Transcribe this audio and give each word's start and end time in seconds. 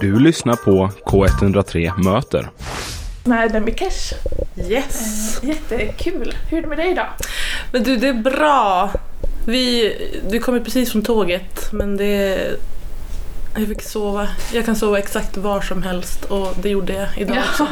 Du 0.00 0.18
lyssnar 0.18 0.56
på 0.56 0.90
K103 1.06 1.96
Möter. 2.04 2.50
Med 3.24 3.52
Demikesh. 3.52 4.14
Yes! 4.68 5.38
Jättekul. 5.42 6.36
Hur 6.50 6.58
är 6.58 6.62
det 6.62 6.68
med 6.68 6.78
dig 6.78 6.90
idag? 6.90 7.06
Men 7.72 7.82
du, 7.82 7.96
det 7.96 8.08
är 8.08 8.12
bra. 8.12 8.90
Vi, 9.46 9.94
du 10.30 10.38
kommer 10.40 10.60
precis 10.60 10.92
från 10.92 11.02
tåget, 11.02 11.72
men 11.72 11.96
det... 11.96 12.38
Jag 13.56 13.68
fick 13.68 13.82
sova. 13.82 14.28
Jag 14.52 14.64
kan 14.64 14.76
sova 14.76 14.98
exakt 14.98 15.36
var 15.36 15.60
som 15.60 15.82
helst 15.82 16.24
och 16.24 16.54
det 16.62 16.68
gjorde 16.68 16.92
jag 16.92 17.08
idag 17.16 17.36
också. 17.50 17.68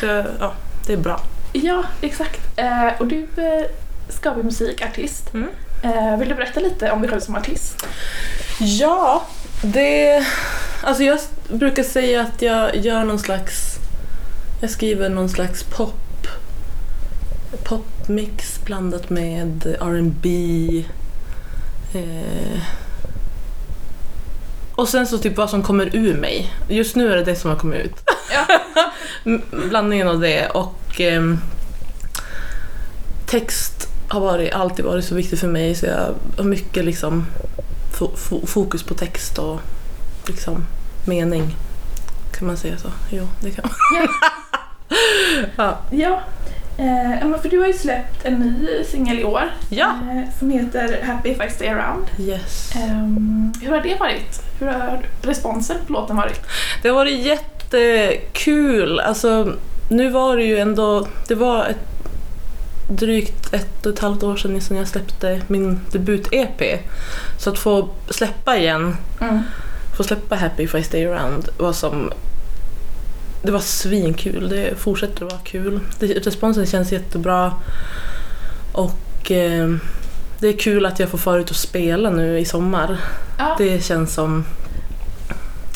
Så 0.00 0.06
jag- 0.06 0.24
ja, 0.40 0.52
det 0.86 0.92
är 0.92 0.96
bra. 0.96 1.20
Ja, 1.52 1.84
exakt. 2.00 2.40
Eh, 2.58 2.88
och 2.98 3.06
du 3.06 3.18
eh, 3.36 3.70
ska 4.08 4.30
bli 4.34 4.42
musikartist. 4.42 5.34
Mm. 5.34 5.48
Eh, 5.82 6.18
vill 6.18 6.28
du 6.28 6.34
berätta 6.34 6.60
lite 6.60 6.90
om 6.90 7.00
dig 7.02 7.10
själv 7.10 7.20
som 7.20 7.34
artist? 7.36 7.86
Ja, 8.60 9.22
det... 9.62 10.26
Alltså 10.82 11.02
jag 11.02 11.18
brukar 11.50 11.82
säga 11.82 12.20
att 12.22 12.42
jag 12.42 12.76
gör 12.76 13.04
någon 13.04 13.18
slags... 13.18 13.76
Jag 14.60 14.70
skriver 14.70 15.08
någon 15.08 15.28
slags 15.28 15.62
pop... 15.62 15.94
Popmix 17.64 18.60
blandat 18.64 19.10
med 19.10 19.76
R&B. 19.80 20.84
Eh, 21.94 22.62
och 24.74 24.88
sen 24.88 25.06
så 25.06 25.18
typ 25.18 25.36
vad 25.36 25.50
som 25.50 25.62
kommer 25.62 25.96
ur 25.96 26.16
mig. 26.16 26.52
Just 26.68 26.96
nu 26.96 27.12
är 27.12 27.16
det 27.16 27.24
det 27.24 27.36
som 27.36 27.50
har 27.50 27.56
kommit 27.58 27.80
ut. 27.80 27.94
Ja. 28.32 28.60
Blandningen 29.68 30.08
av 30.08 30.20
det 30.20 30.48
och 30.48 31.00
ehm, 31.00 31.38
text 33.26 33.88
har 34.08 34.20
varit, 34.20 34.52
alltid 34.52 34.84
varit 34.84 35.04
så 35.04 35.14
viktigt 35.14 35.40
för 35.40 35.48
mig 35.48 35.74
så 35.74 35.86
jag 35.86 36.14
har 36.36 36.44
mycket 36.44 36.84
liksom 36.84 37.26
fo- 37.98 38.16
fo- 38.16 38.46
fokus 38.46 38.82
på 38.82 38.94
text 38.94 39.38
och 39.38 39.60
liksom 40.26 40.66
mening. 41.04 41.56
Kan 42.38 42.46
man 42.46 42.56
säga 42.56 42.78
så? 42.78 42.88
Jo, 43.10 43.28
det 43.40 43.50
kan 43.50 43.64
man. 43.64 44.08
ja. 45.56 45.78
Ja. 45.90 46.20
Eh, 46.78 47.38
för 47.42 47.48
du 47.48 47.58
har 47.58 47.66
ju 47.66 47.72
släppt 47.72 48.24
en 48.24 48.34
ny 48.40 48.84
singel 48.84 49.18
i 49.18 49.24
år. 49.24 49.42
ja. 49.68 49.86
Eh, 50.10 50.38
som 50.38 50.50
heter 50.50 51.02
Happy 51.02 51.28
If 51.28 51.40
I 51.48 51.50
Stay 51.50 51.68
Around. 51.68 52.04
Yes. 52.18 52.72
Ehm, 52.76 53.52
hur 53.62 53.70
har 53.70 53.80
det 53.80 53.96
varit? 54.00 54.42
Hur 54.60 54.66
har 54.66 55.00
responsen 55.22 55.76
på 55.86 55.92
låten 55.92 56.16
varit? 56.16 56.40
Det 56.82 56.88
har 56.88 56.94
varit 56.96 57.18
jättekul. 57.18 59.00
Alltså, 59.00 59.52
nu 59.90 60.10
var 60.10 60.36
det 60.36 60.44
ju 60.44 60.58
ändå... 60.58 61.06
Det 61.28 61.34
var 61.34 61.66
ett, 61.66 61.78
drygt 62.88 63.54
ett 63.54 63.86
och 63.86 63.92
ett 63.92 63.98
halvt 64.00 64.22
år 64.22 64.36
sedan 64.36 64.60
sedan 64.60 64.76
jag 64.76 64.88
släppte 64.88 65.40
min 65.46 65.80
debut-EP. 65.92 66.78
Så 67.38 67.50
att 67.50 67.58
få 67.58 67.88
släppa 68.10 68.56
igen, 68.56 68.96
Mm. 69.20 69.42
Få 69.96 70.02
släppa 70.04 70.36
Happy 70.36 70.62
If 70.62 70.74
I 70.74 70.82
Stay 70.82 71.06
Around 71.06 71.48
var 71.58 71.72
som... 71.72 72.12
Det 73.42 73.50
var 73.50 73.60
svinkul. 73.60 74.48
Det 74.48 74.78
fortsätter 74.78 75.26
att 75.26 75.32
vara 75.32 75.42
kul. 75.44 75.80
Responsen 76.00 76.66
känns 76.66 76.92
jättebra. 76.92 77.52
Och 78.72 79.30
eh, 79.30 79.68
det 80.38 80.48
är 80.48 80.52
kul 80.58 80.86
att 80.86 80.98
jag 80.98 81.08
får 81.08 81.18
fara 81.18 81.38
ut 81.40 81.50
och 81.50 81.56
spela 81.56 82.10
nu 82.10 82.38
i 82.38 82.44
sommar. 82.44 82.98
Ja, 83.38 83.54
Det 83.58 83.84
känns 83.84 84.14
som... 84.14 84.44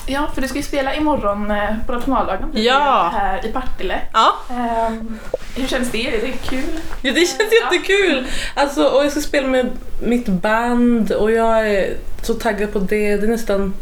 ja, 0.06 0.30
för 0.34 0.42
du 0.42 0.48
ska 0.48 0.56
ju 0.56 0.62
spela 0.62 0.94
imorgon 0.94 1.50
eh, 1.50 1.74
på 1.86 1.92
nationaldagen 1.92 2.48
Ja. 2.54 3.10
här 3.14 3.46
i 3.46 3.52
Partille. 3.52 4.00
Ja, 4.12 4.34
Ehm, 4.50 5.18
hur 5.54 5.66
känns 5.66 5.90
det? 5.90 6.06
Är 6.16 6.20
det 6.20 6.32
kul? 6.32 6.80
Ja, 7.02 7.12
det 7.12 7.20
känns 7.26 7.50
Ja. 7.62 7.72
jättekul! 7.76 8.26
Alltså, 8.54 8.84
och 8.84 9.04
jag 9.04 9.10
ska 9.12 9.20
spela 9.20 9.48
med 9.48 9.70
mitt 10.02 10.26
band 10.26 11.12
och 11.12 11.30
jag 11.32 11.70
är 11.70 11.94
så 12.22 12.34
taggad 12.34 12.72
på 12.72 12.78
det. 12.78 13.16
Det 13.16 13.26
är 13.26 13.28
nästan... 13.30 13.74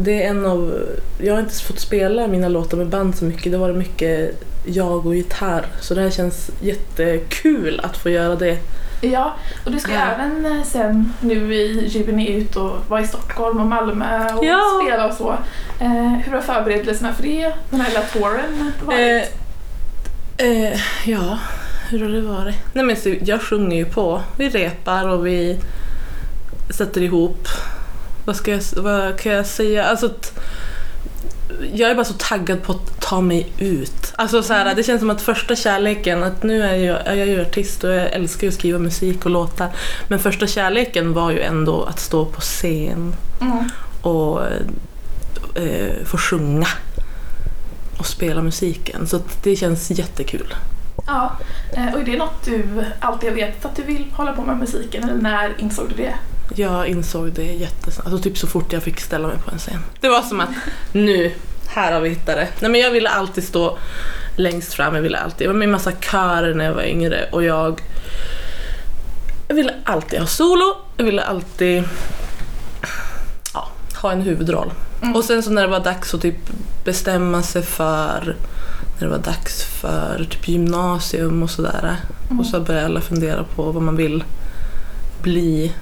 Det 0.00 0.22
är 0.24 0.30
en 0.30 0.46
av... 0.46 0.74
Jag 1.18 1.34
har 1.34 1.40
inte 1.40 1.54
fått 1.62 1.78
spela 1.80 2.26
mina 2.26 2.48
låtar 2.48 2.76
med 2.76 2.86
band 2.86 3.16
så 3.16 3.24
mycket. 3.24 3.52
Det 3.52 3.58
har 3.58 3.66
varit 3.66 3.76
mycket 3.76 4.42
jag 4.64 5.06
och 5.06 5.14
gitarr. 5.14 5.66
Så 5.80 5.94
det 5.94 6.00
här 6.00 6.10
känns 6.10 6.50
jättekul 6.60 7.80
att 7.82 7.96
få 7.96 8.10
göra 8.10 8.36
det. 8.36 8.58
Ja, 9.00 9.34
och 9.64 9.72
du 9.72 9.78
ska 9.78 9.92
Ja. 9.92 10.00
även 10.00 10.46
eh, 10.46 10.62
sen 10.64 11.12
nu 11.20 11.54
i 11.54 11.86
juni 11.88 12.28
ut 12.32 12.56
och 12.56 12.70
vara 12.88 13.00
i 13.00 13.06
Stockholm 13.06 13.60
och 13.60 13.66
Malmö 13.66 14.32
och 14.34 14.44
Ja. 14.44 14.80
spela 14.84 15.06
och 15.08 15.14
så. 15.14 15.36
Eh, 15.80 16.12
hur 16.24 16.32
har 16.32 16.40
förberedelserna 16.40 17.12
för 17.12 17.22
det, 17.22 17.52
den 17.70 17.80
här 17.80 17.88
lilla 17.88 18.02
touren 18.02 18.72
varit? 18.84 19.28
Eh, 20.38 20.48
eh, 20.48 20.80
ja, 21.06 21.38
hur 21.90 22.00
har 22.02 22.08
det 22.08 22.20
varit? 22.20 22.56
Nej 22.72 22.84
men 22.84 22.96
så, 22.96 23.14
jag 23.24 23.42
sjunger 23.42 23.76
ju 23.76 23.84
på. 23.84 24.20
Vi 24.38 24.48
repar 24.48 25.08
och 25.08 25.26
vi 25.26 25.58
sätter 26.70 27.00
ihop. 27.02 27.48
Vad, 28.28 28.36
ska 28.36 28.50
jag, 28.50 28.62
vad 28.76 29.20
kan 29.20 29.32
jag 29.32 29.46
säga? 29.46 29.84
Alltså, 29.84 30.06
att, 30.06 30.38
jag 31.72 31.90
är 31.90 31.94
bara 31.94 32.04
så 32.04 32.14
taggad 32.14 32.62
på 32.62 32.72
att 32.72 33.00
ta 33.00 33.20
mig 33.20 33.52
ut. 33.58 34.12
Alltså 34.16 34.42
så 34.42 34.52
här, 34.52 34.74
det 34.74 34.82
känns 34.82 35.00
som 35.00 35.10
att 35.10 35.20
första 35.20 35.56
kärleken, 35.56 36.22
att 36.22 36.42
nu 36.42 36.62
är 36.62 36.74
jag, 36.74 36.98
jag 37.06 37.18
är 37.18 37.24
ju 37.24 37.40
artist 37.40 37.84
och 37.84 37.90
jag 37.90 38.12
älskar 38.12 38.42
ju 38.42 38.48
att 38.48 38.54
skriva 38.54 38.78
musik 38.78 39.24
och 39.24 39.30
låtar. 39.30 39.68
Men 40.08 40.18
första 40.18 40.46
kärleken 40.46 41.12
var 41.12 41.30
ju 41.30 41.40
ändå 41.40 41.84
att 41.84 42.00
stå 42.00 42.24
på 42.24 42.40
scen 42.40 43.14
Mm. 43.40 43.64
och 44.02 44.42
eh, 45.54 46.04
få 46.04 46.16
sjunga 46.18 46.66
och 47.98 48.06
spela 48.06 48.42
musiken. 48.42 49.06
Så 49.06 49.20
det 49.42 49.56
känns 49.56 49.90
jättekul. 49.90 50.54
Ja, 51.06 51.32
eh, 51.72 51.94
och 51.94 52.00
är 52.00 52.04
det 52.04 52.16
något 52.16 52.44
du 52.44 52.84
alltid 53.00 53.30
har 53.30 53.36
vetat 53.36 53.64
att 53.64 53.76
du 53.76 53.82
vill 53.82 54.06
hålla 54.12 54.32
på 54.32 54.42
med 54.42 54.58
musiken 54.58 55.04
eller 55.04 55.22
när 55.22 55.54
insåg 55.58 55.88
du 55.88 55.94
det? 55.94 56.14
Jag 56.54 56.88
insåg 56.88 57.32
det 57.32 57.42
jättesnabbt, 57.42 58.08
alltså 58.08 58.22
typ 58.22 58.38
så 58.38 58.46
fort 58.46 58.72
jag 58.72 58.82
fick 58.82 59.00
ställa 59.00 59.28
mig 59.28 59.36
på 59.44 59.50
en 59.50 59.58
scen. 59.58 59.84
Det 60.00 60.08
var 60.08 60.22
som 60.22 60.40
att 60.40 60.50
nu, 60.92 61.32
här 61.68 61.92
har 61.92 62.00
vi 62.00 62.08
hittat 62.08 62.36
det. 62.36 62.48
Nej 62.60 62.70
men 62.70 62.80
jag 62.80 62.90
ville 62.90 63.08
alltid 63.08 63.44
stå 63.44 63.78
längst 64.36 64.74
fram, 64.74 64.94
jag 64.94 65.02
ville 65.02 65.18
alltid, 65.18 65.46
jag 65.46 65.52
var 65.52 65.58
med 65.58 65.68
i 65.68 65.72
massa 65.72 65.92
körer 65.92 66.54
när 66.54 66.64
jag 66.64 66.74
var 66.74 66.82
yngre 66.82 67.28
och 67.32 67.44
jag 67.44 67.80
jag 69.48 69.54
ville 69.54 69.74
alltid 69.84 70.18
ha 70.20 70.26
solo, 70.26 70.76
jag 70.96 71.04
ville 71.04 71.22
alltid 71.22 71.84
ja, 73.54 73.68
ha 73.94 74.12
en 74.12 74.22
huvudroll. 74.22 74.72
Mm. 75.02 75.16
Och 75.16 75.24
sen 75.24 75.42
så 75.42 75.50
när 75.50 75.62
det 75.62 75.68
var 75.68 75.80
dags 75.80 76.14
att 76.14 76.22
typ 76.22 76.50
bestämma 76.84 77.42
sig 77.42 77.62
för 77.62 78.36
när 78.98 79.06
det 79.06 79.08
var 79.08 79.18
dags 79.18 79.64
för 79.64 80.26
typ 80.30 80.48
gymnasium 80.48 81.42
och 81.42 81.50
sådär. 81.50 81.96
Mm. 82.26 82.40
Och 82.40 82.46
så 82.46 82.60
började 82.60 82.86
alla 82.86 83.00
fundera 83.00 83.44
på 83.44 83.72
vad 83.72 83.82
man 83.82 83.96
vill 83.96 84.24
bli. 85.22 85.72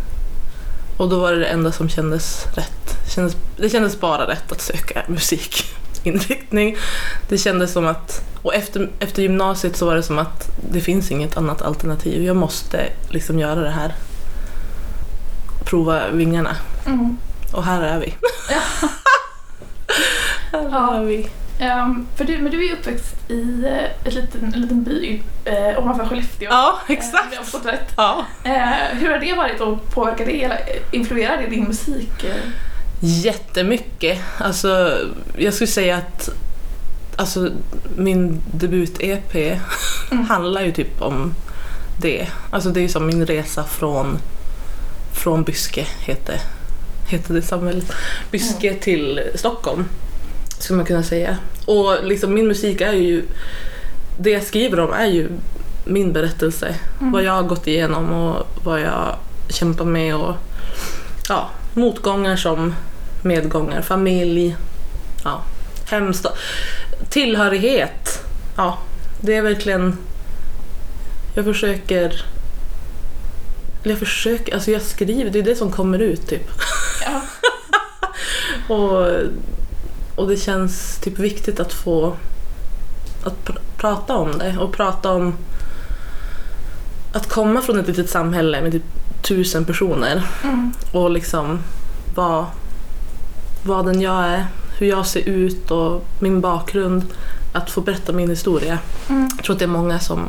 Och 0.96 1.08
då 1.08 1.18
var 1.20 1.32
det 1.32 1.38
det 1.38 1.46
enda 1.46 1.72
som 1.72 1.88
kändes 1.88 2.46
rätt. 2.54 2.98
Det 3.04 3.10
kändes, 3.10 3.36
det 3.56 3.70
kändes 3.70 4.00
bara 4.00 4.28
rätt 4.28 4.52
att 4.52 4.60
söka 4.60 5.02
musikinriktning. 5.08 6.76
Det 7.28 7.38
kändes 7.38 7.72
som 7.72 7.86
att, 7.86 8.22
och 8.42 8.54
efter, 8.54 8.90
efter 9.00 9.22
gymnasiet 9.22 9.76
så 9.76 9.86
var 9.86 9.94
det 9.94 10.02
som 10.02 10.18
att 10.18 10.50
det 10.70 10.80
finns 10.80 11.10
inget 11.10 11.36
annat 11.36 11.62
alternativ. 11.62 12.22
Jag 12.24 12.36
måste 12.36 12.88
liksom 13.08 13.38
göra 13.38 13.60
det 13.60 13.70
här. 13.70 13.94
Prova 15.64 16.08
vingarna. 16.10 16.56
Mm. 16.86 17.16
Och 17.52 17.64
här 17.64 17.82
är 17.82 17.98
vi. 18.00 18.14
här 20.52 20.68
Ja. 20.70 20.94
är 20.96 21.04
vi. 21.04 21.28
Ehm, 21.58 22.06
för 22.16 22.24
du, 22.24 22.38
men 22.38 22.52
du 22.52 22.58
är 22.64 22.68
ju 22.68 22.72
uppväxt 22.72 23.30
i 23.30 23.64
eh, 23.66 24.06
ett 24.08 24.14
liten, 24.14 24.54
en 24.54 24.60
liten 24.60 24.84
by 24.84 25.22
eh, 25.44 25.78
ovanför 25.78 26.04
Skellefteå. 26.06 26.48
Ja, 26.50 26.78
Eh, 26.88 26.92
exakt. 26.92 27.34
jag 27.52 27.58
har 27.60 27.64
rätt. 27.72 27.92
Ja. 27.96 28.24
Eh, 28.44 28.98
hur 28.98 29.10
har 29.10 29.18
det 29.18 29.32
varit 29.34 29.60
och 29.60 29.90
påverkar 29.90 30.26
det, 30.26 30.44
eller 30.44 30.58
influerar 30.90 31.42
det 31.42 31.46
din 31.50 31.64
musik? 31.64 32.24
Jättemycket. 33.00 34.18
Alltså, 34.38 34.98
jag 35.36 35.54
skulle 35.54 35.68
säga 35.68 35.96
att 35.96 36.28
alltså, 37.16 37.50
min 37.96 38.42
debut-EP 38.52 39.58
Mm. 40.10 40.24
handlar 40.28 40.62
ju 40.62 40.72
typ 40.72 41.02
om 41.02 41.34
det. 42.00 42.26
Alltså 42.50 42.68
det 42.70 42.80
är 42.80 42.82
ju 42.82 42.88
som 42.88 43.06
min 43.06 43.26
resa 43.26 43.64
från, 43.64 44.18
från 45.12 45.42
Byske, 45.44 45.86
heter, 46.00 46.40
heter 47.08 47.34
det 47.34 47.42
samhället. 47.42 47.92
Byske 48.30 48.74
till 48.74 49.20
Stockholm, 49.34 49.84
skulle 50.58 50.76
man 50.76 50.86
kunna 50.86 51.02
säga. 51.02 51.38
Och 51.64 52.04
liksom 52.04 52.34
min 52.34 52.48
musik 52.48 52.80
är 52.80 52.92
ju, 52.92 53.22
det 54.18 54.30
jag 54.30 54.42
skriver 54.42 54.80
om 54.80 54.92
är 54.92 55.06
ju 55.06 55.28
min 55.84 56.12
berättelse. 56.12 56.74
Mm. 57.00 57.12
Vad 57.12 57.22
jag 57.22 57.32
har 57.32 57.42
gått 57.42 57.66
igenom 57.66 58.12
och 58.12 58.46
vad 58.64 58.80
jag 58.80 59.16
kämpar 59.48 59.84
med 59.84 60.14
och 60.14 60.34
ja, 61.28 61.50
motgångar 61.74 62.36
som 62.36 62.74
medgångar, 63.22 63.82
familj, 63.82 64.56
ja, 65.24 65.42
hemstad, 65.86 66.32
tillhörighet. 67.08 68.24
Ja, 68.56 68.78
det 69.20 69.34
är 69.34 69.42
verkligen... 69.42 69.98
Jag 71.34 71.44
försöker... 71.44 72.24
Jag 73.82 73.98
försöker, 73.98 74.54
alltså 74.54 74.70
jag 74.70 74.82
skriver, 74.82 75.30
det 75.30 75.38
är 75.38 75.42
det 75.42 75.56
som 75.56 75.72
kommer 75.72 75.98
ut 75.98 76.28
typ. 76.28 76.50
Ja. 77.04 77.22
Och, 78.74 79.12
och 80.16 80.28
det 80.28 80.36
känns 80.36 80.98
typ 80.98 81.18
viktigt 81.18 81.60
att 81.60 81.72
få 81.72 82.16
att 83.24 83.44
pr- 83.48 83.58
prata 83.76 84.16
om 84.16 84.38
det 84.38 84.56
och 84.58 84.72
prata 84.72 85.12
om 85.12 85.34
att 87.12 87.28
komma 87.28 87.60
från 87.60 87.78
ett 87.80 87.86
litet 87.86 88.10
samhälle 88.10 88.60
med 88.62 88.72
typ 88.72 88.82
tusen 89.22 89.64
personer 89.64 90.26
Mm. 90.44 90.72
och 90.92 91.10
liksom 91.10 91.58
vad, 92.14 92.44
vad 93.64 93.86
den 93.86 94.00
jag 94.00 94.24
är, 94.24 94.46
hur 94.78 94.86
jag 94.86 95.06
ser 95.06 95.28
ut 95.28 95.70
och 95.70 96.04
min 96.20 96.40
bakgrund, 96.40 97.04
att 97.52 97.70
få 97.70 97.80
berätta 97.80 98.12
min 98.12 98.30
historia. 98.30 98.78
Mm. 99.08 99.28
Jag 99.36 99.44
tror 99.44 99.54
att 99.54 99.58
det 99.58 99.64
är 99.64 99.68
många 99.68 100.00
som 100.00 100.20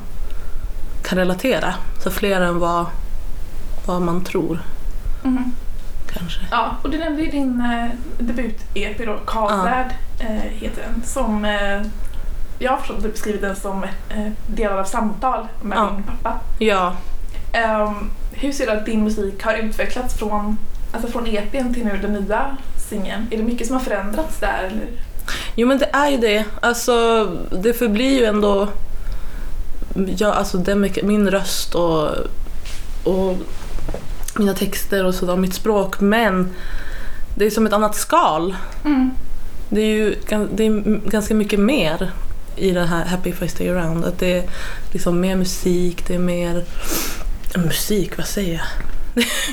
kan 1.03 1.17
relatera, 1.17 1.73
så 2.03 2.09
fler 2.11 2.41
än 2.41 2.59
vad, 2.59 2.85
vad 3.85 4.01
man 4.01 4.23
tror 4.23 4.59
Mm. 5.23 5.51
Kanske. 6.13 6.39
Ja, 6.51 6.75
och 6.83 6.89
du 6.89 6.97
nämnde 6.97 7.21
ju 7.21 7.31
din 7.31 7.61
eh, 7.61 7.89
debut-EP 8.19 9.05
då, 9.05 9.17
Karlsvärd 9.25 9.91
eh, 10.19 10.27
heter 10.51 10.81
den, 10.81 11.03
som 11.05 11.45
eh, 11.45 11.81
jag 12.59 12.71
har 12.71 12.77
förstått 12.77 12.97
att 12.97 13.03
du 13.03 13.09
beskrivit 13.09 13.41
den 13.41 13.55
som 13.55 13.83
eh, 13.83 14.31
delar 14.47 14.77
av 14.77 14.83
samtal 14.85 15.47
med 15.61 15.77
Ja. 15.77 15.91
din 15.95 16.03
pappa. 16.03 16.39
Ja, 16.59 16.95
Ehm, 17.53 18.09
hur 18.31 18.51
ser 18.51 18.65
du 18.65 18.71
att 18.71 18.85
din 18.85 19.03
musik 19.03 19.43
har 19.43 19.53
utvecklats 19.53 20.17
från, 20.19 20.57
alltså 20.93 21.11
från 21.11 21.27
EPn 21.27 21.73
till 21.73 21.85
nu 21.85 21.97
den 22.01 22.13
nya 22.13 22.57
singeln? 22.89 23.27
Är 23.31 23.37
det 23.37 23.43
mycket 23.43 23.67
som 23.67 23.75
har 23.75 23.83
förändrats 23.83 24.39
där? 24.39 24.63
Eller? 24.67 24.87
Jo 25.55 25.67
men 25.67 25.77
det 25.77 25.89
är 25.93 26.09
ju 26.09 26.17
det. 26.17 26.45
Alltså 26.61 27.25
det 27.63 27.73
förblir 27.73 28.19
ju 28.19 28.25
ändå 28.25 28.67
ja, 30.17 30.33
alltså 30.33 30.57
det 30.57 30.75
min 31.03 31.29
röst 31.31 31.75
och, 31.75 32.09
och 33.03 33.37
mina 34.39 34.53
texter 34.53 35.05
och 35.05 35.15
sådär, 35.15 35.35
mitt 35.35 35.53
språk 35.53 35.99
men 35.99 36.49
det 37.35 37.45
är 37.45 37.49
som 37.49 37.65
ett 37.65 37.73
annat 37.73 37.95
skal. 37.95 38.55
Mm. 38.85 39.11
Det 39.69 39.81
är 39.81 39.95
ju 39.95 40.15
det 40.55 40.65
är 40.65 41.09
ganska 41.09 41.33
mycket 41.33 41.59
mer 41.59 42.11
i 42.55 42.71
det 42.71 42.85
här 42.85 43.05
Happy 43.05 43.29
If 43.29 43.41
I 43.41 43.47
Stay 43.47 43.69
Around. 43.69 44.05
Att 44.05 44.19
det 44.19 44.37
är 44.37 44.43
liksom 44.91 45.19
mer 45.19 45.35
musik, 45.35 46.07
det 46.07 46.15
är 46.15 46.19
mer 46.19 46.63
musik, 47.55 48.17
vad 48.17 48.27
säger 48.27 48.53
jag? 48.53 48.65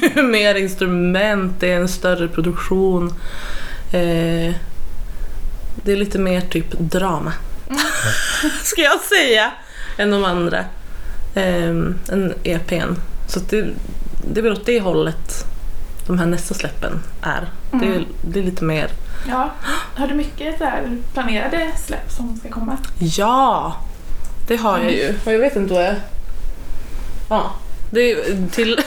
Det 0.00 0.18
är 0.20 0.22
mer 0.22 0.54
instrument, 0.54 1.52
det 1.60 1.72
är 1.72 1.80
en 1.80 1.88
större 1.88 2.28
produktion. 2.28 3.14
Eh, 3.92 4.54
det 5.84 5.92
är 5.92 5.96
lite 5.96 6.18
mer 6.18 6.40
typ 6.40 6.72
drama. 6.78 7.32
Ska 8.62 8.82
jag 8.82 9.00
säga. 9.00 9.52
Än 9.96 10.10
de 10.10 10.24
andra. 10.24 10.58
Eh, 11.34 11.68
än 11.68 12.34
EPn. 12.44 12.94
Så 13.28 13.40
det, 13.50 13.66
det 14.32 14.40
är 14.40 14.42
väl 14.42 14.52
åt 14.52 14.66
det 14.66 14.80
hållet 14.80 15.44
de 16.06 16.18
här 16.18 16.26
nästa 16.26 16.54
släppen 16.54 17.02
är. 17.22 17.48
Det, 17.70 17.86
är 17.86 17.90
Mm. 17.90 18.04
det 18.22 18.38
är 18.38 18.42
lite 18.44 18.64
mer 18.64 18.90
Ja, 19.28 19.50
har 19.94 20.06
du 20.06 20.14
mycket 20.14 20.58
så 20.58 20.64
här 20.64 20.96
planerade 21.12 21.70
släpp 21.86 22.10
som 22.12 22.36
ska 22.36 22.48
komma? 22.48 22.78
Ja, 22.98 23.76
det 24.48 24.56
har 24.56 24.78
jag 24.78 24.92
ju. 24.92 25.14
Och 25.24 25.32
jag 25.32 25.38
vet 25.38 25.56
inte 25.56 25.74
vad 25.74 25.84
jag... 25.84 25.94
Ja, 27.28 27.50
det 27.90 28.12
är 28.12 28.48
till, 28.52 28.80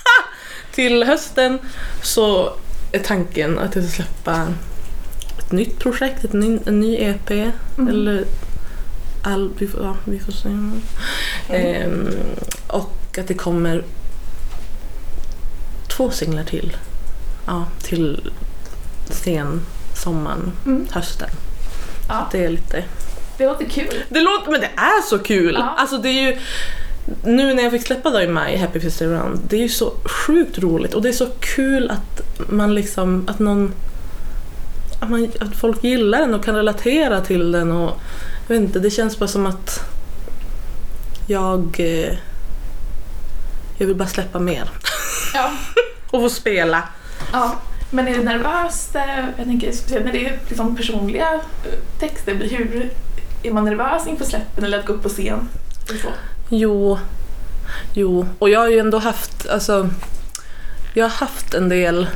till 0.74 1.04
hösten 1.04 1.58
så 2.02 2.52
är 2.92 2.98
tanken 2.98 3.58
att 3.58 3.74
jag 3.76 3.84
ska 3.84 3.92
släppa 3.92 4.46
ett 5.38 5.52
nytt 5.52 5.78
projekt, 5.78 6.24
ett 6.24 6.32
ny, 6.32 6.58
en 6.66 6.80
ny 6.80 6.96
EP. 6.96 7.30
Mm. 7.30 7.88
Eller 7.88 8.24
all, 9.22 9.50
vi, 9.58 9.66
får, 9.68 9.82
ja, 9.82 9.96
vi 10.04 10.18
får 10.18 10.32
se. 10.32 10.48
Ehm, 11.48 12.08
och 12.66 13.18
att 13.18 13.28
det 13.28 13.34
kommer 13.34 13.84
två 15.98 16.10
singlar 16.10 16.44
till. 16.44 16.76
Ja, 17.46 17.64
till 17.82 18.30
sen 19.10 19.60
sommaren, 19.94 20.52
Mm. 20.66 20.86
hösten. 20.90 21.28
Ja, 22.08 22.28
Det 22.32 22.44
är 22.44 22.48
lite 22.48 22.84
det 23.38 23.46
låter 23.46 23.64
kul. 23.64 23.94
det 24.08 24.20
låter, 24.20 24.50
men 24.52 24.60
det 24.60 24.70
är 24.76 25.02
så 25.08 25.18
kul! 25.18 25.54
Ja. 25.58 25.74
Alltså 25.78 25.98
det 25.98 26.08
är 26.08 26.12
ju, 26.22 26.38
nu 27.24 27.54
när 27.54 27.62
jag 27.62 27.72
fick 27.72 27.86
släppa 27.86 28.10
då 28.10 28.20
i 28.20 28.28
maj, 28.28 28.56
Happy 28.56 28.80
Fist 28.80 29.02
Around, 29.02 29.40
det 29.48 29.56
är 29.56 29.60
ju 29.60 29.68
så 29.68 29.92
sjukt 30.04 30.58
roligt 30.58 30.94
och 30.94 31.02
det 31.02 31.08
är 31.08 31.12
så 31.12 31.26
kul 31.40 31.90
att 31.90 32.20
man 32.50 32.74
liksom, 32.74 33.24
att 33.28 33.38
någon, 33.38 33.74
att, 35.00 35.10
man, 35.10 35.32
att 35.40 35.56
folk 35.56 35.84
gillar 35.84 36.18
den 36.18 36.34
och 36.34 36.44
kan 36.44 36.54
relatera 36.54 37.20
till 37.20 37.52
den 37.52 37.72
och 37.72 38.00
jag 38.48 38.54
vet 38.54 38.62
inte, 38.64 38.78
det 38.78 38.90
känns 38.90 39.18
bara 39.18 39.28
som 39.28 39.46
att 39.46 39.80
jag, 41.26 41.76
eh, 41.78 42.14
jag 43.78 43.86
vill 43.86 43.96
bara 43.96 44.08
släppa 44.08 44.38
mer 44.38 44.70
Ja, 45.34 45.50
och 46.10 46.20
få 46.20 46.28
spela. 46.30 46.82
ja. 47.32 47.54
Men 47.90 48.08
är 48.08 48.18
det 48.18 48.24
nervöst? 48.24 48.94
eh, 48.96 49.24
Jag 49.36 49.46
tänker 49.46 49.72
speciellt 49.72 50.04
när 50.04 50.12
det 50.12 50.26
är 50.26 50.38
liksom 50.48 50.76
personliga 50.76 51.32
eh, 51.34 51.78
texter. 52.00 52.34
Hur, 52.34 52.90
är 53.42 53.52
man 53.52 53.64
nervös 53.64 54.06
inför 54.06 54.24
släppen 54.24 54.64
eller 54.64 54.78
att 54.78 54.86
gå 54.86 54.92
upp 54.92 55.02
på 55.02 55.08
scen? 55.08 55.48
Så? 56.02 56.08
Jo, 56.48 56.98
jo. 57.94 58.26
Och 58.38 58.50
jag 58.50 58.60
har 58.60 58.68
ju 58.68 58.78
ändå 58.78 58.98
haft, 58.98 59.48
alltså, 59.48 59.90
jag 60.94 61.04
har 61.04 61.10
haft 61.10 61.54
en 61.54 61.68
del 61.68 62.06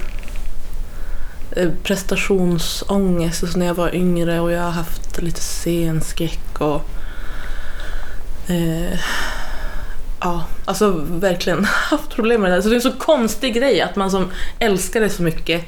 eh, 1.57 1.71
prestationsångest 1.83 3.43
alltså 3.43 3.59
när 3.59 3.67
jag 3.67 3.75
var 3.75 3.95
yngre 3.95 4.41
och 4.41 4.53
jag 4.53 4.63
har 4.63 4.71
haft 4.71 5.23
lite 5.23 5.41
scenskräck 5.41 6.61
och 6.61 6.85
eh, 8.51 8.99
ja, 10.23 10.45
alltså 10.65 10.91
verkligen 11.07 11.65
haft 11.91 12.11
problem 12.11 12.41
med 12.41 12.51
det 12.51 12.55
här. 12.55 12.63
Så 12.63 12.69
det 12.69 12.75
är 12.75 12.77
en 12.77 12.83
så 12.83 12.93
konstig 12.93 13.55
grej 13.55 13.81
att 13.81 13.97
man 13.97 14.11
som 14.11 14.31
älskar 14.59 15.01
det 15.01 15.09
så 15.09 15.23
mycket 15.23 15.65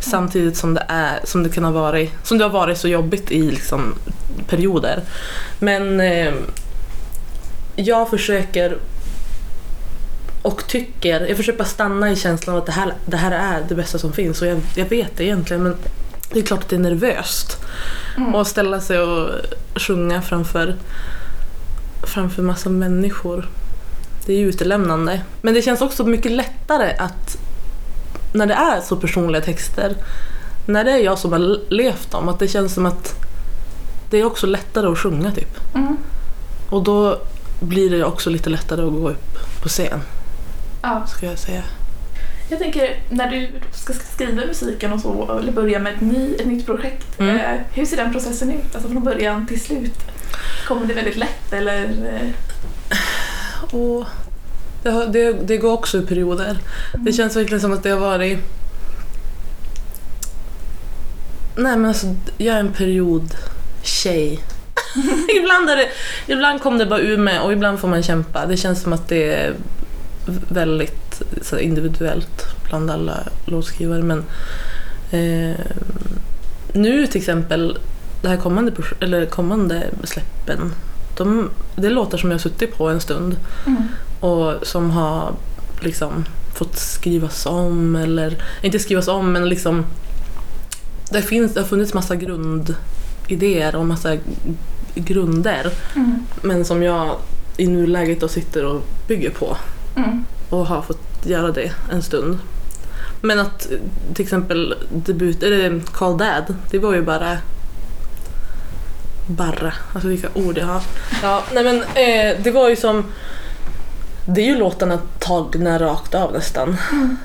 samtidigt 0.00 0.56
som 0.56 0.74
det, 0.74 0.84
är, 0.88 1.20
som 1.24 1.42
det 1.42 1.48
kan 1.48 1.64
ha 1.64 1.70
varit, 1.70 2.12
som 2.26 2.38
det 2.38 2.44
har 2.44 2.50
varit 2.50 2.78
så 2.78 2.88
jobbigt 2.88 3.30
i 3.30 3.42
liksom, 3.50 3.94
perioder. 4.48 5.00
Men 5.58 6.00
eh, 6.00 6.34
jag 7.76 8.10
försöker 8.10 8.76
och 10.42 10.66
tycker, 10.66 11.20
jag 11.20 11.36
försöker 11.36 11.58
bara 11.58 11.64
stanna 11.64 12.10
i 12.10 12.16
känslan 12.16 12.56
att 12.56 12.66
det 12.66 12.72
här, 12.72 12.94
det 13.06 13.16
här 13.16 13.30
är 13.30 13.64
det 13.68 13.74
bästa 13.74 13.98
som 13.98 14.12
finns 14.12 14.42
och 14.42 14.48
jag, 14.48 14.60
jag 14.76 14.86
vet 14.86 15.16
det 15.16 15.24
egentligen 15.24 15.62
men 15.62 15.76
det 16.32 16.38
är 16.38 16.42
klart 16.42 16.62
att 16.62 16.68
det 16.68 16.76
är 16.76 16.80
nervöst 16.80 17.58
Mm. 18.16 18.34
att 18.34 18.46
ställa 18.46 18.80
sig 18.80 18.98
och 18.98 19.30
sjunga 19.74 20.22
framför, 20.22 20.74
framför 22.02 22.42
massa 22.42 22.68
människor. 22.68 23.48
Det 24.26 24.32
är 24.32 24.38
ju 24.38 24.48
utelämnande. 24.48 25.20
Men 25.42 25.54
det 25.54 25.62
känns 25.62 25.80
också 25.80 26.04
mycket 26.04 26.32
lättare 26.32 26.92
att 26.98 27.36
när 28.34 28.46
det 28.46 28.54
är 28.54 28.80
så 28.80 28.96
personliga 28.96 29.42
texter, 29.42 29.94
när 30.66 30.84
det 30.84 30.90
är 30.90 30.98
jag 30.98 31.18
som 31.18 31.32
har 31.32 31.58
levt 31.72 32.10
dem, 32.10 32.28
att 32.28 32.38
det 32.38 32.48
känns 32.48 32.74
som 32.74 32.86
att 32.86 33.14
det 34.10 34.18
är 34.20 34.24
också 34.24 34.46
lättare 34.46 34.86
att 34.86 34.98
sjunga 34.98 35.30
typ. 35.32 35.74
Mm. 35.74 35.96
Och 36.70 36.82
då 36.82 37.18
blir 37.60 37.90
det 37.90 38.04
också 38.04 38.30
lite 38.30 38.50
lättare 38.50 38.82
att 38.86 38.92
gå 38.92 39.08
upp 39.10 39.38
på 39.62 39.68
scen, 39.68 40.00
Ja. 40.82 41.06
ska 41.06 41.26
jag 41.26 41.38
säga. 41.38 41.62
Jag 42.50 42.58
tänker, 42.58 42.96
när 43.10 43.30
du 43.30 43.48
ska 43.72 43.92
skriva 43.92 44.32
musiken 44.46 44.92
och 44.92 45.00
så, 45.00 45.38
eller 45.38 45.52
börja 45.52 45.78
med 45.78 45.94
ett, 45.94 46.00
ny, 46.00 46.34
ett 46.34 46.46
nytt 46.46 46.66
projekt, 46.66 47.20
Mm. 47.20 47.36
eh, 47.36 47.60
hur 47.74 47.86
ser 47.86 47.96
den 47.96 48.12
processen 48.12 48.50
ut? 48.50 48.74
Alltså 48.74 48.88
från 48.90 49.04
början 49.04 49.46
till 49.46 49.60
slut? 49.60 49.98
Kommer 50.68 50.86
det 50.86 50.94
väldigt 50.94 51.16
lätt 51.16 51.52
eller? 51.52 51.88
Och 53.70 54.04
det, 54.82 54.90
har, 54.90 55.06
det, 55.06 55.32
det 55.32 55.56
går 55.56 55.72
också 55.72 55.98
i 55.98 56.06
perioder. 56.06 56.58
Det 56.98 57.12
känns 57.12 57.36
verkligen 57.36 57.60
som 57.60 57.72
att 57.72 57.82
det 57.82 57.90
har 57.90 58.00
varit... 58.00 58.38
Nej 61.56 61.76
men 61.76 61.84
alltså, 61.84 62.06
jag 62.38 62.56
är 62.56 62.60
en 62.60 62.72
period-tjej. 62.72 64.40
ibland, 65.40 65.70
är 65.70 65.76
det, 65.76 65.88
ibland 66.26 66.62
kommer 66.62 66.78
det 66.78 66.86
bara 66.86 67.00
ur 67.00 67.16
mig 67.16 67.38
och 67.40 67.52
ibland 67.52 67.80
får 67.80 67.88
man 67.88 68.02
kämpa. 68.02 68.46
Det 68.46 68.56
känns 68.56 68.82
som 68.82 68.92
att 68.92 69.08
det 69.08 69.34
är 69.34 69.54
väldigt 70.48 71.22
så 71.42 71.58
individuellt 71.58 72.46
bland 72.68 72.90
alla 72.90 73.18
låtskrivare. 73.46 74.02
Men 74.02 74.24
eh, 75.10 75.56
nu 76.72 77.06
till 77.06 77.20
exempel, 77.20 77.78
det 78.22 78.28
här 78.28 78.36
kommande, 78.36 78.72
eller 79.00 79.26
kommande 79.26 79.82
släppen, 80.04 80.74
de, 81.16 81.50
det 81.76 81.86
är 81.86 81.90
låtar 81.90 82.18
som 82.18 82.30
jag 82.30 82.34
har 82.34 82.42
suttit 82.42 82.76
på 82.78 82.88
en 82.88 83.00
stund 83.00 83.36
Mm. 83.66 83.82
och 84.20 84.66
som 84.66 84.90
har 84.90 85.32
liksom 85.80 86.24
fått 86.54 86.76
skrivas 86.78 87.46
om 87.46 87.96
eller 87.96 88.42
inte 88.62 88.78
skrivas 88.78 89.08
om 89.08 89.32
men 89.32 89.48
liksom 89.48 89.84
det, 91.10 91.22
finns, 91.22 91.54
det 91.54 91.60
har 91.60 91.66
funnits 91.68 91.94
massa 91.94 92.16
grundidéer 92.16 93.76
och 93.76 93.86
massa 93.86 94.16
grunder 94.94 95.70
Mm. 95.96 96.26
men 96.42 96.64
som 96.64 96.82
jag 96.82 97.16
i 97.56 97.66
nuläget 97.66 98.20
då 98.20 98.28
sitter 98.28 98.64
och 98.64 98.82
bygger 99.08 99.30
på 99.30 99.56
Mm. 99.96 100.24
och 100.50 100.66
har 100.66 100.82
fått 100.82 101.26
göra 101.26 101.50
det 101.52 101.72
en 101.92 102.02
stund. 102.02 102.38
Men 103.20 103.38
att 103.40 103.68
till 104.14 104.22
exempel 104.24 104.74
debut, 104.94 105.42
eller 105.42 105.80
Call 105.80 106.18
Dad, 106.18 106.54
det 106.70 106.78
var 106.78 106.94
ju 106.94 107.02
bara 107.02 107.36
bara, 109.32 109.72
alltså 109.94 110.08
vilka 110.08 110.28
ord 110.34 110.58
jag 110.58 110.66
har. 110.66 110.82
Ja, 111.22 111.42
nej 111.52 111.64
men 111.64 111.82
eh, 111.82 112.42
det 112.42 112.50
var 112.50 112.68
ju 112.68 112.76
som 112.76 113.04
det 114.26 114.40
är 114.40 114.46
ju 114.46 114.58
låtarna 114.58 114.98
tagna 115.18 115.78
rakt 115.78 116.14
av 116.14 116.32
nästan. 116.32 116.76
Mm. 116.92 117.16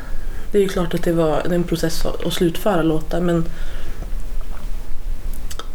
Det 0.51 0.57
är 0.57 0.61
ju 0.61 0.67
klart 0.67 0.93
att 0.93 1.03
det 1.03 1.11
var 1.11 1.43
det 1.49 1.55
en 1.55 1.63
process 1.63 2.05
att, 2.05 2.25
att 2.25 2.33
slutföra 2.33 2.81
låtar 2.81 3.21
men 3.21 3.45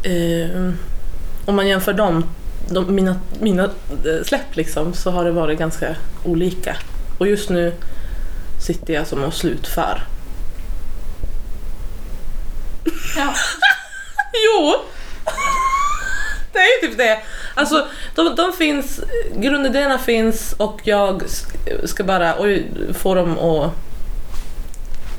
eh, 0.03 0.73
om 1.45 1.57
man 1.57 1.69
jämför 1.69 1.93
dem, 1.93 2.25
de, 2.71 2.95
mina, 2.95 3.17
mina 3.41 3.65
eh, 3.65 4.25
släpp 4.25 4.57
liksom, 4.57 4.95
så 4.95 5.11
har 5.11 5.25
det 5.25 5.31
varit 5.31 5.59
ganska 5.59 5.97
olika. 6.25 6.77
Och 7.19 7.29
just 7.29 7.51
nu 7.51 7.73
sitter 8.67 8.95
jag 8.95 9.07
som 9.07 9.25
och 9.25 9.35
slutför. 9.35 10.03
Ja. 13.17 13.35
Jo! 14.35 14.75
Det 16.53 16.59
är 16.59 16.83
ju 16.83 16.89
typ 16.89 16.99
det. 16.99 17.19
Alltså, 17.55 17.87
de, 18.15 18.35
de 18.37 18.53
finns, 18.53 19.01
grundidéerna 19.37 19.99
finns 19.99 20.53
och 20.53 20.81
jag 20.85 21.23
sk- 21.23 21.87
ska 21.87 22.05
bara 22.05 22.35
oj, 22.39 22.67
få 22.95 23.15
dem 23.15 23.39
att 23.39 23.71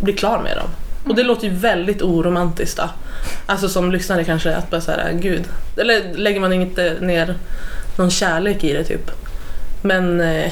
bli 0.02 0.14
klar 0.14 0.40
med 0.44 0.58
dem. 0.58 0.68
Och 1.08 1.16
det 1.16 1.24
låter 1.24 1.48
ju 1.48 1.54
väldigt 1.54 2.02
oromantiskt 2.02 2.78
då. 2.78 2.90
Alltså 3.46 3.70
som 3.70 3.92
lyssnare 3.92 4.24
kanske, 4.24 4.56
att 4.56 4.70
bara 4.70 4.82
såhär, 4.82 5.14
gud. 5.14 5.44
Eller 5.78 6.14
lägger 6.14 6.40
man 6.40 6.54
inte 6.54 6.98
ner 7.02 7.36
någon 7.98 8.12
kärlek 8.12 8.64
i 8.64 8.74
det 8.74 8.84
typ. 8.84 9.12
Men 9.82 10.22
eh, 10.22 10.52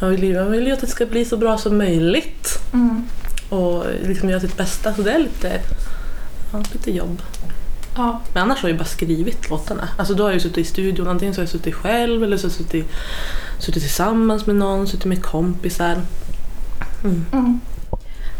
jag, 0.00 0.08
vill, 0.08 0.22
ju- 0.24 0.32
jag 0.34 0.44
vill 0.44 0.66
ju 0.66 0.72
att 0.72 0.80
det 0.80 0.86
ska 0.86 1.06
bli 1.06 1.24
så 1.24 1.36
bra 1.36 1.58
som 1.58 1.78
möjligt. 1.78 2.58
Mm. 2.72 3.08
Och 3.48 3.84
liksom 4.04 4.30
göra 4.30 4.40
sitt 4.40 4.56
bästa. 4.56 4.94
Så 4.94 5.02
det 5.02 5.12
är 5.12 5.18
lite, 5.18 5.52
ja, 6.52 6.62
lite 6.72 6.90
jobb. 6.90 7.22
Ja. 7.96 8.20
Men 8.32 8.42
annars 8.42 8.62
har 8.62 8.68
jag 8.68 8.74
ju 8.74 8.78
bara 8.78 8.84
skrivit 8.84 9.50
låtarna. 9.50 9.88
Alltså 9.98 10.14
då 10.14 10.24
har 10.24 10.32
jag 10.32 10.42
suttit 10.42 10.58
i 10.58 10.64
studion, 10.64 11.08
antingen 11.08 11.34
så 11.34 11.40
har 11.40 11.42
jag 11.42 11.50
suttit 11.50 11.74
själv 11.74 12.22
eller 12.24 12.36
så 12.36 12.46
har 12.46 12.50
jag 12.50 12.56
suttit, 12.56 12.90
suttit 13.58 13.82
tillsammans 13.82 14.46
med 14.46 14.56
någon, 14.56 14.86
suttit 14.86 15.04
med 15.04 15.22
kompisar. 15.22 16.00
Mm. 17.04 17.26
Mm. 17.32 17.60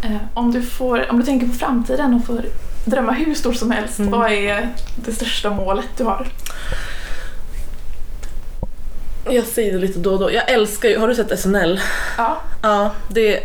Eh, 0.03 0.17
om, 0.35 0.53
du 0.53 0.63
får, 0.63 1.11
om 1.11 1.19
du 1.19 1.25
tänker 1.27 1.47
på 1.47 1.53
framtiden 1.53 2.15
och 2.15 2.25
får 2.27 2.45
drömma 2.85 3.13
hur 3.13 3.35
stort 3.35 3.57
som 3.57 3.71
helst, 3.71 3.99
Mm. 3.99 4.11
vad 4.11 4.33
är 4.33 4.69
det 5.05 5.13
största 5.13 5.51
målet 5.51 5.89
du 5.97 6.05
har? 6.05 6.27
Jag 9.31 9.45
säger 9.45 9.73
det 9.73 9.79
lite 9.79 9.99
då 9.99 10.13
och 10.13 10.19
då. 10.21 10.33
Jag 10.33 10.51
älskar 10.51 10.89
ju, 10.89 10.99
har 10.99 11.09
du 11.09 11.15
sett 11.15 11.41
SNL? 11.41 11.81
Ja. 12.19 12.41
Ja, 12.63 12.91
det 13.09 13.37
är 13.37 13.43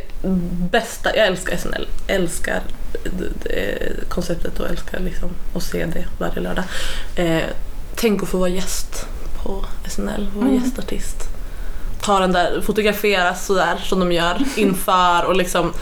bästa. 0.71 1.15
Jag 1.15 1.27
älskar 1.27 1.57
SNL. 1.57 1.87
Älskar 2.07 2.61
det, 3.43 4.09
konceptet 4.09 4.59
och 4.59 4.69
älskar 4.69 4.99
liksom 4.99 5.29
att 5.55 5.63
se 5.63 5.85
det 5.85 6.05
varje 6.19 6.39
lördag. 6.39 6.63
Eh, 7.15 7.43
tänk 7.95 8.23
att 8.23 8.29
få 8.29 8.37
vara 8.37 8.49
gäst 8.49 9.05
på 9.43 9.65
SNL, 9.89 10.27
vara 10.35 10.47
Mm. 10.47 10.63
gästartist. 10.63 11.17
Ta 12.01 12.19
den 12.19 12.31
där, 12.31 12.61
fotograferas 12.61 13.45
sådär 13.45 13.77
som 13.83 13.99
de 13.99 14.11
gör 14.11 14.37
inför 14.55 15.25
och 15.25 15.35
liksom 15.35 15.73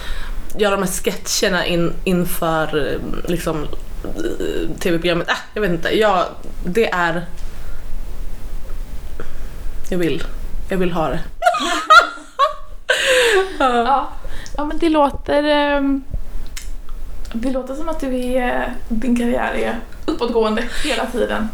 göra 0.58 0.72
de 0.76 0.84
här 0.84 0.90
sketcherna 0.92 1.66
in, 1.66 1.94
inför 2.04 2.88
eh, 2.94 3.30
liksom 3.30 3.64
eh, 4.04 4.80
tv-programmet. 4.80 5.30
Äh, 5.30 5.36
jag 5.54 5.62
vet 5.62 5.72
inte, 5.72 6.00
jag, 6.00 6.26
det 6.66 6.90
är... 6.92 7.26
Jag 9.90 9.98
vill. 9.98 10.24
Jag 10.70 10.78
vill 10.78 10.92
ha 10.92 11.08
det. 11.10 11.20
Ja. 13.60 14.10
ja, 14.58 14.66
men 14.66 14.78
det 14.78 14.90
låter... 14.90 15.44
ehm, 15.44 16.04
Det 17.34 17.52
låter 17.52 17.76
som 17.76 17.90
att 17.90 18.00
du 18.00 18.16
är, 18.34 18.74
din 18.88 19.18
karriär 19.20 19.54
är 19.54 19.80
uppåtgående 20.06 20.64
hela 20.84 21.06
tiden. 21.06 21.50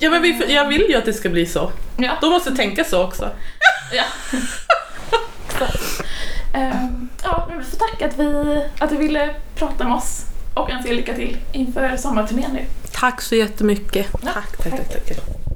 Ja 0.00 0.10
men 0.10 0.22
vi, 0.22 0.54
jag 0.54 0.68
vill 0.68 0.86
ju 0.88 0.94
att 0.96 1.04
det 1.04 1.12
ska 1.12 1.28
bli 1.28 1.46
så. 1.46 1.70
Ja. 1.96 2.12
Då 2.20 2.30
måste 2.30 2.56
tänka 2.56 2.84
så 2.84 3.04
också. 3.04 3.30
Ja. 3.92 4.04
Ehm, 6.54 7.08
ja, 7.22 7.46
men 7.48 7.58
vi 7.58 7.64
får 7.64 7.76
tacka 7.76 8.06
att, 8.06 8.18
vi, 8.18 8.62
att 8.78 8.90
du 8.90 8.96
ville 8.96 9.34
prata 9.54 9.84
med 9.84 9.94
oss 9.94 10.24
och 10.54 10.70
önska 10.70 10.92
lycka 10.92 11.14
till 11.14 11.36
inför 11.52 11.96
sommarturnén 11.96 12.50
nu. 12.52 12.64
Tack 12.92 13.22
så 13.22 13.34
jättemycket. 13.34 14.06
Ja, 14.22 14.30
tack, 14.32 14.56
tack, 14.56 14.72
tack. 14.92 15.06
tack. 15.08 15.36